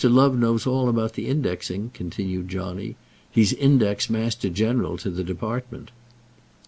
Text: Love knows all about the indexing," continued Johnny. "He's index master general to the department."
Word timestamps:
Love 0.03 0.35
knows 0.35 0.65
all 0.65 0.89
about 0.89 1.13
the 1.13 1.27
indexing," 1.27 1.91
continued 1.93 2.49
Johnny. 2.49 2.95
"He's 3.29 3.53
index 3.53 4.09
master 4.09 4.49
general 4.49 4.97
to 4.97 5.11
the 5.11 5.23
department." 5.23 5.91